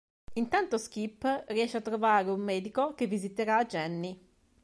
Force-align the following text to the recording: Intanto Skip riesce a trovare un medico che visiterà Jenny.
Intanto 0.33 0.79
Skip 0.79 1.43
riesce 1.49 1.77
a 1.77 1.81
trovare 1.81 2.31
un 2.31 2.39
medico 2.39 2.95
che 2.95 3.05
visiterà 3.05 3.63
Jenny. 3.65 4.19